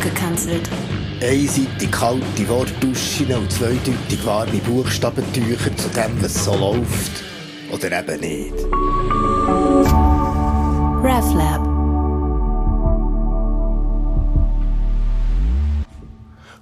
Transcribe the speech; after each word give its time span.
abgekanzelt. 0.00 0.68
Einseitig 1.20 1.90
kalte 1.90 2.48
Wortduschen 2.48 3.32
und 3.34 3.52
zweideutig 3.52 4.24
warme 4.24 4.58
Buchstabentücher 4.58 5.76
zu 5.76 5.88
dem, 5.90 6.22
was 6.22 6.44
so 6.44 6.54
läuft. 6.54 7.22
Oder 7.70 8.00
eben 8.00 8.20
nicht. 8.20 8.54
RefLab. 11.04 11.66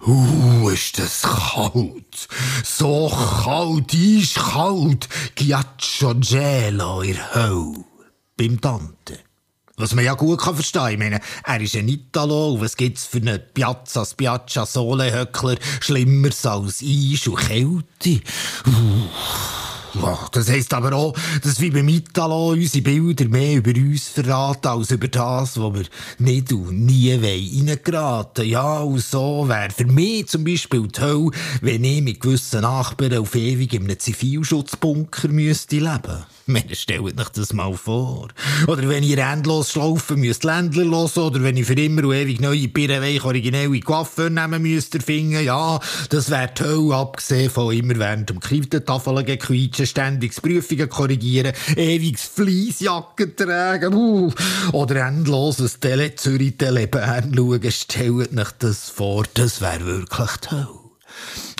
Uh, 0.07 0.71
ist 0.71 0.99
das 0.99 1.23
kalt. 1.23 2.29
So 2.65 3.11
kalt, 3.45 3.95
eiskalt. 3.95 5.09
Ghiaccio 5.37 6.15
gelo 6.15 7.03
in 7.03 7.15
der 7.15 7.35
Hölle. 7.35 7.85
Beim 8.37 8.61
Tante. 8.61 9.28
Was 9.79 9.95
man 9.95 10.05
ja 10.05 10.15
gut 10.15 10.41
kann 10.41 10.55
verstehen. 10.55 10.89
Ich 10.91 10.99
meine, 10.99 11.21
er 11.45 11.61
ist 11.61 11.77
ein 11.77 11.89
Italo. 11.89 12.55
Und 12.55 12.61
was 12.61 12.77
gibt's 12.77 13.07
für 13.07 13.19
einen 13.19 13.41
Piazza 13.55 14.05
Spiaccia 14.05 14.67
Solehöckler 14.67 15.57
Schlimmeres 15.81 16.45
als 16.45 16.83
Eis 16.83 17.27
und 17.27 17.37
Kälte? 17.37 18.21
Ja, 19.95 20.29
das 20.33 20.51
heisst 20.51 20.75
aber 20.75 20.93
auch, 20.93 21.15
dass 21.43 21.61
wie 21.61 21.71
beim 21.71 21.89
Italo 21.89 22.51
unsere 22.51 22.83
Bilder 22.83 23.27
mehr 23.27 23.57
über 23.57 23.71
uns 23.71 24.09
verraten, 24.09 24.69
als 24.69 24.91
über 24.91 25.09
das, 25.09 25.59
was 25.59 25.75
wir 25.75 25.85
nicht 26.19 26.53
und 26.53 26.85
nie 26.85 27.13
reingeraten 27.15 28.45
Ja, 28.45 28.81
und 28.81 29.01
so 29.01 29.49
wäre 29.49 29.71
für 29.71 29.87
mich 29.87 30.29
zum 30.29 30.45
Beispiel 30.45 30.87
die 30.89 31.01
Hölle, 31.01 31.31
wenn 31.63 31.85
ich 31.85 32.03
mit 32.03 32.21
gewissen 32.21 32.61
Nachbarn 32.61 33.17
auf 33.17 33.35
ewig 33.35 33.73
in 33.73 33.85
einem 33.85 33.99
Zivilschutzbunker 33.99 35.29
müsste 35.29 35.77
leben. 35.77 36.25
Man 36.51 36.63
stellt 36.73 37.03
euch 37.03 37.29
das 37.35 37.53
mal 37.53 37.75
vor. 37.75 38.29
Oder 38.67 38.89
wenn 38.89 39.03
ich 39.03 39.19
endlos 39.19 39.73
schlaufen 39.73 40.21
müsst 40.21 40.45
Ländler 40.45 40.85
hören, 40.85 41.23
oder 41.23 41.43
wenn 41.43 41.59
ich 41.59 41.67
für 41.67 41.75
immer 41.75 42.05
und 42.05 42.15
ewig 42.15 42.41
neue 42.41 42.69
Birrenweich 42.69 43.23
originelle 43.23 43.79
Coiffeur 43.81 44.31
nehmen 44.31 44.63
müsste 44.63 44.99
finden, 44.99 45.45
ja, 45.45 45.79
das 46.09 46.31
wäre 46.31 46.51
Hölle, 46.59 46.97
abgesehen 46.97 47.51
von 47.51 47.75
immer 47.75 47.99
während 47.99 48.31
dem 48.31 48.41
Kriftentafeln 48.41 49.27
gequietschen, 49.27 49.87
ständiges 49.87 50.41
Prüfungen 50.41 50.89
korrigieren, 50.89 51.53
ewiges 51.77 52.23
Fleissjacken 52.23 53.37
tragen, 53.37 53.93
uh, 53.93 54.33
oder 54.73 55.07
endloses 55.07 55.81
Tele 55.81 56.15
Zürich, 56.15 56.57
Tele 56.57 56.87
Bern 56.87 57.35
schauen, 57.37 57.71
stellt 57.71 58.39
euch 58.39 58.51
das 58.59 58.89
vor, 58.89 59.25
das 59.35 59.61
wäre 59.61 59.85
wirklich 59.85 60.31
Hölle. 60.51 60.89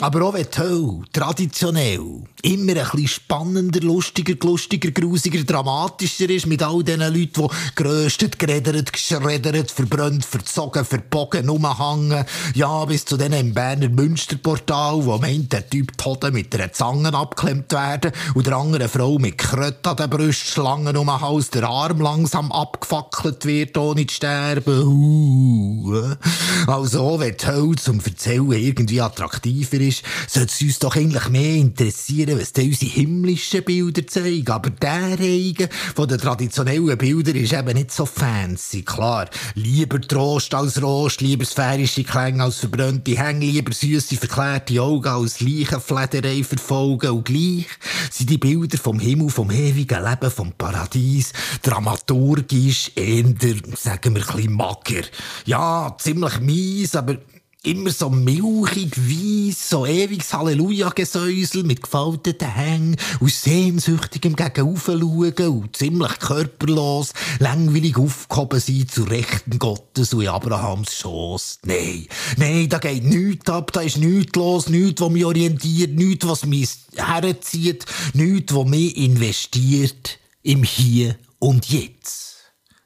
Aber 0.01 0.27
auch 0.27 0.35
wenn 0.35 0.47
Hölle 0.57 1.03
traditionell 1.13 2.23
immer 2.43 2.73
ein 2.73 2.89
bisschen 2.93 3.09
spannender, 3.09 3.81
lustiger, 3.81 4.35
lustiger, 4.47 4.93
grusiger, 4.93 5.43
dramatischer 5.43 6.31
ist 6.31 6.47
mit 6.47 6.63
all 6.63 6.85
diesen 6.85 7.01
Leuten, 7.01 7.33
die 7.33 7.49
geröstet, 7.75 8.39
gereddert, 8.39 8.93
geschreddert, 8.93 9.73
verbrannt, 9.73 10.25
verzogen, 10.25 10.85
verbogen, 10.85 11.49
rumhängen. 11.49 12.25
Ja, 12.55 12.85
bis 12.85 13.07
zu 13.07 13.17
denen 13.17 13.41
im 13.49 13.55
Berner 13.55 13.89
Münsterportal, 13.89 15.05
wo 15.05 15.19
meint, 15.19 15.53
der 15.53 15.69
Typ 15.69 15.99
Tote 15.99 16.31
mit 16.31 16.55
einer 16.55 16.73
Zange 16.73 17.13
abklemmt 17.13 17.73
werden 17.73 18.13
und 18.35 18.47
der 18.47 18.57
andere 18.57 18.89
Frau 18.89 19.19
mit 19.19 19.39
Kröt 19.39 19.85
an 19.85 19.97
den 19.97 20.11
Brustschlangen 20.11 20.97
um 20.97 21.09
den 21.09 21.21
Hals 21.21 21.51
der 21.51 21.69
Arm 21.69 22.01
langsam 22.01 22.53
abgefackelt 22.53 23.45
wird, 23.45 23.77
ohne 23.77 24.07
zu 24.07 24.15
sterben. 24.15 25.99
Also, 26.69 27.19
wenn 27.19 27.37
die 27.37 27.47
Hölle 27.47 27.77
zum 27.77 27.99
Erzählen 27.99 28.53
irgendwie 28.53 29.01
attraktiver 29.01 29.81
ist, 29.81 29.88
sollte 30.27 30.53
es 30.53 30.63
uns 30.63 30.79
doch 30.79 30.97
eigentlich 30.97 31.29
mehr 31.29 31.57
interessieren, 31.57 32.39
was 32.39 32.53
denn 32.53 32.69
unsere 32.69 32.91
himmlischen 32.91 33.65
Bilder 33.65 34.07
zeigen. 34.07 34.51
Aber 34.51 34.71
der 34.71 35.19
Regen 35.19 35.69
von 35.95 36.09
den 36.09 36.19
traditionellen 36.19 36.99
Bildern 36.99 37.37
ist 37.37 37.53
eben 37.53 37.75
nicht 37.75 37.93
so 37.93 38.07
fancy. 38.07 38.83
Klar, 38.83 39.29
lieber 39.55 40.01
Trost 40.01 40.55
als 40.55 40.83
Rost, 40.83 41.21
lieber 41.21 41.45
sphärische 41.45 42.05
Klänge 42.05 42.43
als 42.43 42.59
verbrannte 42.59 43.17
Hänge, 43.17 43.47
lieber 43.47 43.73
süße, 43.73 44.17
verklärte 44.17 44.81
Augen 44.83 45.09
als 45.09 45.41
Leichenflederei 45.41 46.43
verfolgen. 46.45 47.11
Und 47.11 47.25
gleich 47.25 47.67
sind 48.11 48.31
die 48.31 48.39
Bilder 48.39 48.79
vom 48.79 48.99
Himmel, 48.99 49.31
vom 49.31 49.51
ewigen 49.51 50.05
Leben, 50.05 50.31
vom 50.31 50.53
Paradies, 50.53 51.33
dramaturgisch 51.63 52.93
eher, 52.95 53.25
sagen 53.77 54.15
wir, 54.15 54.29
ein 54.29 54.37
bisschen 54.37 54.53
mager. 54.53 55.03
Ja, 55.45 55.97
ziemlich 55.99 56.41
mies, 56.41 56.95
aber 56.95 57.19
immer 57.65 57.91
so 57.91 58.09
milchig, 58.09 58.97
weiss, 58.97 59.69
so 59.69 59.85
ewiges 59.85 60.33
Halleluja-Gesäusel 60.33 61.65
mit 61.65 61.83
gefalteten 61.83 62.49
Hängen 62.49 62.97
und 63.19 63.33
sehnsüchtigem 63.33 64.37
Gegenaufschauen 64.37 65.35
und 65.37 65.77
ziemlich 65.77 66.19
körperlos, 66.21 67.13
langweilig 67.41 67.97
aufgehoben 67.97 68.61
sein 68.61 68.87
zu 68.89 69.03
Rechten 69.05 69.59
Gottes 69.59 70.15
und 70.15 70.23
in 70.23 70.29
Abrahams 70.29 70.95
Schoss. 70.95 71.59
Nein, 71.65 72.07
nein, 72.37 72.69
da 72.69 72.79
geht 72.79 73.05
nichts 73.05 73.51
ab, 73.51 73.73
da 73.73 73.81
ist 73.81 73.99
nichts 73.99 74.37
los, 74.37 74.69
nichts, 74.69 75.01
was 75.01 75.11
mich 75.11 75.25
orientiert, 75.25 75.95
nichts, 75.95 76.29
was 76.29 76.47
mich 76.47 76.71
herzieht, 76.95 77.87
nichts, 78.15 78.55
was 78.55 78.67
mich 78.67 78.97
investiert 78.97 80.21
im 80.43 80.63
Hier 80.63 81.17
und 81.41 81.69
Jetzt. 81.69 82.37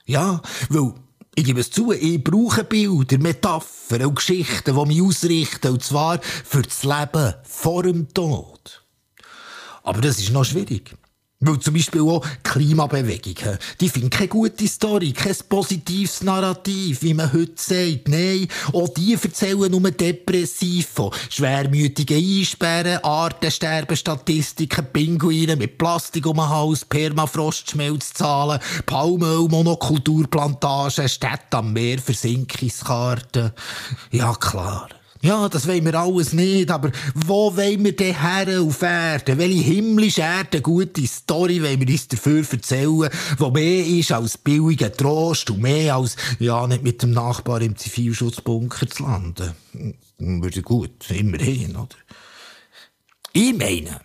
Ja, 0.07 0.41
weil 0.71 0.95
ich 1.35 1.45
gebe 1.45 1.61
es 1.61 1.71
zu, 1.71 1.93
ich 1.93 2.23
brauche 2.23 2.65
Bilder, 2.65 3.19
Metaphern 3.19 4.07
und 4.07 4.17
Geschichten, 4.17 4.77
die 4.77 4.87
mich 4.87 5.03
ausrichten, 5.03 5.73
und 5.73 5.83
zwar 5.83 6.21
für 6.23 6.63
das 6.63 6.85
Leben 6.85 7.35
vor 7.45 7.83
dem 7.83 8.13
Tod. 8.13 8.85
Aber 9.83 10.01
das 10.01 10.19
ist 10.19 10.31
noch 10.31 10.45
schwierig. 10.45 10.95
Weil 11.45 11.59
zum 11.59 11.75
Beispiel 11.75 12.03
auch 12.03 12.25
Klimabewegungen, 12.45 13.59
die 13.81 13.89
finden 13.89 14.11
keine 14.11 14.29
gute 14.29 14.69
Story, 14.69 15.13
kein 15.13 15.35
positives 15.49 16.23
Narrativ, 16.23 17.03
wie 17.03 17.15
man 17.15 17.33
heute 17.33 17.53
sagt. 17.57 18.07
Nein, 18.07 18.47
auch 18.73 18.89
die 18.89 19.15
erzählen 19.21 19.69
nur 19.69 19.91
depressiv 19.91 20.87
von 20.95 21.11
schwermütigen 21.29 22.17
Einsperren, 22.17 23.03
Artensterben, 23.03 23.97
Statistiken, 23.97 24.87
Pinguine 24.93 25.57
mit 25.57 25.79
Plastik 25.79 26.27
um 26.27 26.37
den 26.37 26.49
Hals, 26.49 26.85
Permafrostschmelzzahlen, 26.85 28.61
Palmöl, 28.87 29.49
Monokulturplantagen, 29.49 31.09
Städte 31.09 31.59
am 31.59 31.73
Meer, 31.73 31.99
Versinkungskarten. 31.99 33.51
Ja, 34.13 34.33
klar. 34.35 34.89
Ja, 35.25 35.49
das 35.49 35.69
wollen 35.69 35.85
wir 35.85 35.95
alles 35.95 36.33
nicht, 36.33 36.69
aber 36.69 36.91
wo 37.15 37.57
wollen 37.57 37.85
wir 37.85 37.95
denn 37.95 38.21
her 38.21 38.61
auf 38.61 38.83
Erde? 38.83 39.39
Welche 39.39 39.63
himmlische 39.63 40.23
Erde, 40.23 40.61
gute 40.61 41.07
Story 41.07 41.63
wollen 41.63 41.79
wir 41.79 41.89
uns 41.89 42.09
dafür 42.09 42.45
erzählen, 42.51 43.09
wo 43.39 43.51
mehr 43.51 43.87
ist 43.87 44.11
als 44.11 44.37
billiger 44.37 44.93
Trost 44.93 45.49
und 45.51 45.61
mehr 45.61 45.95
als, 45.95 46.17
ja, 46.41 46.67
nicht 46.67 46.83
mit 46.83 47.05
dem 47.05 47.13
Nachbar 47.13 47.63
im 47.63 47.77
Zivilschutzbunker 47.77 48.89
zu 48.89 49.05
landen. 49.05 49.55
Würde 50.19 50.63
gut, 50.63 51.09
immerhin, 51.09 51.77
oder? 51.77 51.97
Ich 53.33 53.57
meine, 53.57 54.01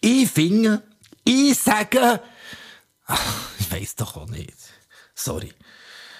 ich 0.00 0.30
finde, 0.30 0.82
ich 1.24 1.58
sage, 1.58 2.22
ach, 3.04 3.50
ich 3.58 3.70
weiss 3.70 3.96
doch 3.96 4.16
auch 4.16 4.30
nicht. 4.30 4.56
Sorry. 5.14 5.52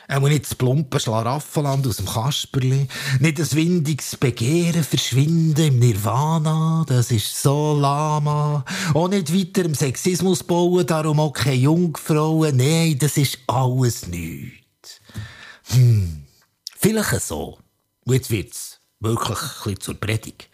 Muss 0.08 0.30
nicht 0.30 0.44
das 0.44 0.54
plumpe 0.54 0.98
Schlaraffenland 0.98 1.86
aus 1.86 1.98
dem 1.98 2.06
Kasperli, 2.06 2.88
nicht 3.20 3.38
das 3.38 3.54
windiges 3.54 4.16
Begehren 4.16 4.82
verschwinden 4.82 5.66
im 5.66 5.78
Nirvana, 5.78 6.84
das 6.88 7.10
ist 7.10 7.40
so 7.40 7.78
lama. 7.78 8.64
Auch 8.94 9.08
nicht 9.08 9.32
weiter 9.32 9.66
im 9.66 9.74
Sexismus 9.74 10.42
bauen, 10.42 10.86
darum 10.86 11.20
auch 11.20 11.32
keine 11.32 11.56
Jungfrauen, 11.56 12.56
nein, 12.56 12.98
das 12.98 13.18
ist 13.18 13.38
alles 13.46 14.06
nichts. 14.08 15.00
Hm, 15.68 16.24
vielleicht 16.78 17.20
so. 17.20 17.58
Und 18.04 18.14
jetzt 18.14 18.30
wird's 18.30 18.80
wirklich 19.00 19.38
ein 19.66 19.80
zur 19.80 19.94
Predigt. 19.94 20.48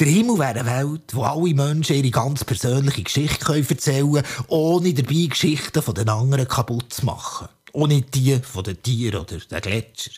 Der 0.00 0.08
Himmel 0.08 0.38
wäre 0.38 0.60
eine 0.60 0.66
Welt, 0.66 1.14
wo 1.14 1.22
alle 1.22 1.54
Menschen 1.54 1.96
ihre 1.96 2.10
ganz 2.10 2.44
persönliche 2.44 3.04
Geschichte 3.04 3.64
erzählen 3.68 4.12
können, 4.12 4.26
ohne 4.48 4.92
dabei 4.92 5.26
Geschichten 5.26 5.82
von 5.82 5.94
den 5.94 6.08
anderen 6.08 6.48
kaputt 6.48 6.92
zu 6.92 7.06
machen. 7.06 7.48
Auch 7.72 7.86
nicht 7.86 8.14
die 8.14 8.38
von 8.38 8.64
den 8.64 8.82
Tieren 8.82 9.20
oder 9.20 9.38
den 9.38 9.60
Gletscher. 9.60 10.10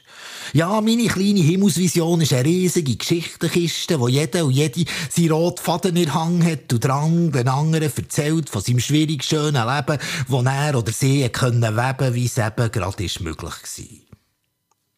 Ja, 0.53 0.81
meine 0.81 1.07
kleine 1.07 1.41
Himmelsvision 1.41 2.21
ist 2.21 2.33
eine 2.33 2.45
riesige 2.45 2.97
Geschichtenkiste, 2.97 3.99
wo 3.99 4.09
jeder 4.09 4.45
und 4.45 4.53
jede 4.53 4.85
seinen 5.11 5.33
roten 5.33 5.63
Faden 5.63 5.97
in 5.97 6.15
Hang 6.15 6.45
hat 6.45 6.73
und 6.73 6.85
Drang 6.85 7.33
den 7.33 7.49
anderen 7.49 7.91
erzählt 7.95 8.49
von 8.49 8.63
seinem 8.63 8.81
schwierig 8.81 9.25
schönen 9.25 9.67
Leben, 9.67 9.99
wo 10.29 10.43
er 10.43 10.77
oder 10.77 10.93
sie 10.93 11.29
können 11.29 11.77
weben, 11.77 12.15
wie 12.15 12.27
es 12.27 12.39
eben 12.39 12.71
gerade 12.71 13.05
ist 13.05 13.21
möglich 13.21 13.53
war. 13.53 14.11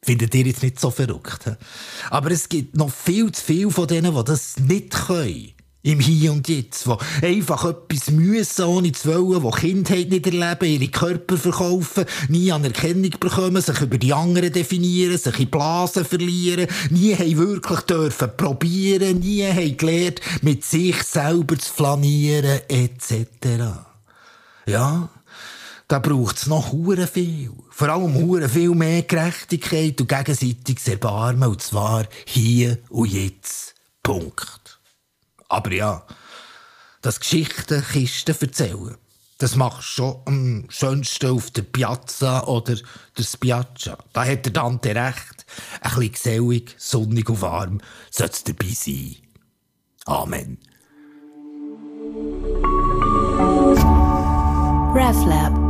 Findet 0.05 0.35
ihr 0.35 0.47
jetzt 0.47 0.63
nicht 0.63 0.81
so 0.81 0.91
verrückt? 0.91 1.45
He? 1.45 1.53
Aber 2.11 2.31
es 2.33 2.49
gibt 2.49 2.77
noch 2.77 2.91
viel 2.91 3.31
zu 3.31 3.45
viel 3.45 3.71
von 3.71 3.87
denen, 3.87 4.15
die 4.15 4.25
das 4.25 4.59
nicht 4.59 4.91
können. 4.91 5.53
Im 5.85 5.99
Hier 5.99 6.33
und 6.33 6.49
Jetzt, 6.49 6.87
wo 6.87 6.97
einfach 7.23 7.65
etwas 7.65 8.11
müssen, 8.11 8.65
ohne 8.65 8.93
zu 8.93 9.09
wollen, 9.09 9.43
wo 9.43 9.51
Kindheit 9.51 10.11
nicht 10.11 10.27
erleben, 10.27 10.65
ihre 10.65 10.89
Körper 10.89 11.37
verkaufen, 11.37 12.05
nie 12.29 12.53
Anerkennung 12.53 13.11
bekommen, 13.19 13.61
sich 13.61 13.81
über 13.81 13.99
die 13.99 14.13
anderen 14.13 14.53
definieren, 14.53 15.19
sich 15.19 15.41
in 15.41 15.51
Blasen 15.51 16.05
verlieren, 16.05 16.69
nie 16.91 17.17
haben 17.17 17.37
wirklich 17.37 17.81
dürfen 17.81 18.31
probieren, 18.37 19.19
nie 19.19 19.45
haben 19.45 19.77
gelernt, 19.77 20.21
mit 20.41 20.65
sich 20.65 21.03
selber 21.03 21.59
zu 21.59 21.73
flanieren, 21.73 22.61
etc. 22.69 23.27
Ja, 24.67 25.09
da 25.89 25.99
braucht 25.99 26.37
es 26.37 26.47
noch 26.47 26.71
hure 26.71 27.09
viel. 27.09 27.51
Vor 27.71 27.89
allem 27.89 28.15
hure 28.15 28.49
viel 28.49 28.71
mehr 28.71 29.03
Gerechtigkeit 29.03 30.01
und 30.01 30.09
gegenseitiges 30.09 30.87
Erbarmen, 30.87 31.49
und 31.49 31.61
zwar 31.61 32.07
hier 32.25 32.79
und 32.89 33.13
jetzt. 33.13 33.75
Punkt. 34.03 34.52
Aber 35.53 35.71
ja, 35.71 36.03
das 37.03 37.21
Geschichten 37.21 37.85
Kisten 37.85 38.35
erzählen, 38.41 38.97
das 39.37 39.55
machst 39.55 39.99
du 39.99 40.03
schon 40.03 40.23
am 40.25 40.65
schönsten 40.71 41.31
auf 41.31 41.51
der 41.51 41.61
Piazza 41.61 42.45
oder 42.45 42.75
der 43.19 43.23
Spiaggia. 43.23 43.99
Da 44.15 44.25
hat 44.25 44.47
der 44.47 44.53
Dante 44.53 44.95
recht. 44.95 45.45
Ein 45.83 45.91
bisschen 45.91 46.13
gesellig, 46.13 46.75
sonnig 46.79 47.29
und 47.29 47.43
warm 47.43 47.81
sollte 48.11 48.33
es 48.33 48.45
dabei 48.45 48.73
sein. 48.73 49.17
Amen. 50.07 50.59
RefLab 54.95 55.62